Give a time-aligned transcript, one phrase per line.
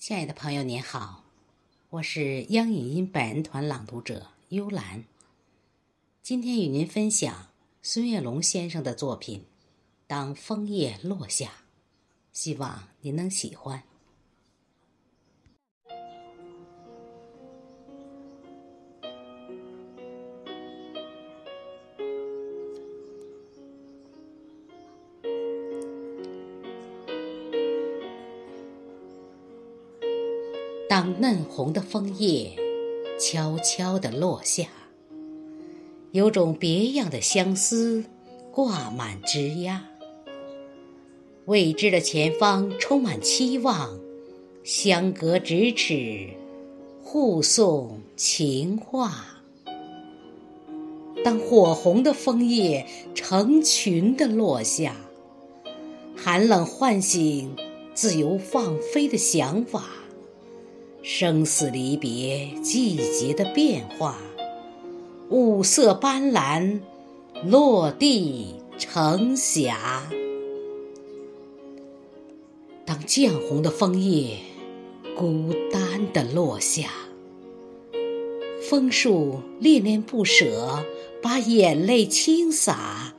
[0.00, 1.24] 亲爱的朋友，您好，
[1.90, 5.04] 我是央影音百人团朗读者幽兰。
[6.22, 7.48] 今天与您分享
[7.82, 9.40] 孙月龙先生的作品
[10.06, 11.48] 《当枫叶落下》，
[12.32, 13.82] 希望您能喜欢。
[30.90, 32.50] 当嫩红的枫叶
[33.16, 34.66] 悄悄地落下，
[36.10, 38.04] 有种别样的相思
[38.50, 39.82] 挂满枝桠。
[41.44, 44.00] 未知的前方充满期望，
[44.64, 46.30] 相隔咫尺，
[47.04, 49.38] 互送情话。
[51.24, 54.96] 当火红的枫叶成群地落下，
[56.16, 57.54] 寒冷唤醒
[57.94, 59.84] 自由放飞的想法。
[61.02, 64.18] 生死离别，季节的变化，
[65.30, 66.80] 五色斑斓，
[67.42, 70.06] 落地成霞。
[72.84, 74.36] 当绛红的枫叶
[75.16, 76.90] 孤单地落下，
[78.68, 80.84] 枫树恋恋不舍，
[81.22, 83.14] 把眼泪倾洒。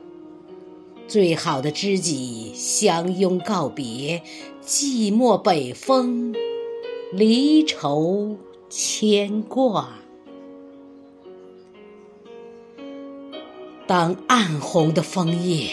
[1.08, 4.22] 最好的知己相拥告别，
[4.64, 6.32] 寂寞北风。
[7.14, 8.38] 离愁
[8.70, 9.98] 牵挂，
[13.86, 15.68] 当暗红的枫叶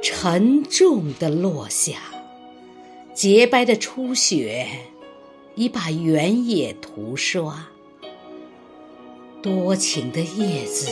[0.00, 1.98] 沉重地落下，
[3.12, 4.68] 洁白的初雪
[5.56, 7.66] 已把原野涂刷。
[9.42, 10.88] 多情的叶子，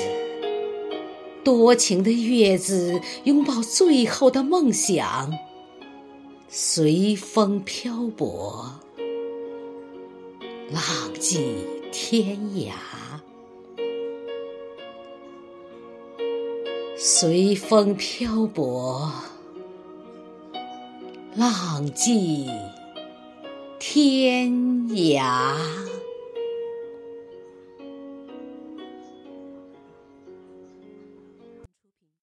[1.44, 5.32] 多情的月子，拥抱最后的梦想，
[6.48, 8.80] 随风漂泊。
[10.72, 12.72] 浪迹天涯，
[16.96, 19.12] 随风漂泊，
[21.36, 22.48] 浪迹
[23.78, 24.50] 天
[24.88, 25.91] 涯。